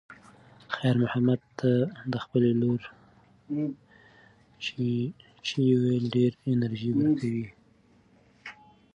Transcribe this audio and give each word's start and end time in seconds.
خیر 0.75 0.95
محمد 1.03 1.41
ته 1.59 1.71
د 2.13 2.15
خپلې 2.23 2.51
لور 2.61 2.81
"چیچیه" 4.63 5.75
ویل 5.81 6.05
ډېره 6.15 6.37
انرژي 6.53 6.91
ورکوي. 6.93 7.47